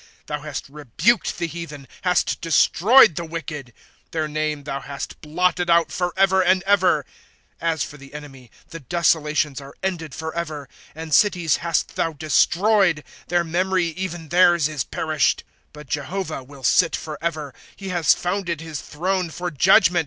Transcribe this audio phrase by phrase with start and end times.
[0.01, 3.71] ^ Thou hast rebuked the heathen, hast destroyed the wicked•
[4.11, 7.03] Their name thou hast blotted out forever and ever.
[7.03, 7.05] ^
[7.61, 13.43] As for the enemy, the desolations are ended forever; And cities hast thou destroyed; their
[13.43, 19.29] memory, even theirs, is perished,"' But Jehovah will sit forever; He has founded his throne
[19.29, 19.99] for judgment.